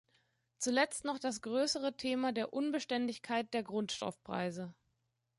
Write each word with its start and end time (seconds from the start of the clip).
Zuletzt 0.57 1.05
noch 1.05 1.19
das 1.19 1.43
größere 1.43 1.95
Thema 1.95 2.33
der 2.33 2.53
Unbeständigkeit 2.53 3.53
der 3.53 3.61
Grundstoffpreise. 3.61 4.73